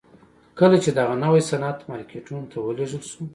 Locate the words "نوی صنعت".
1.23-1.79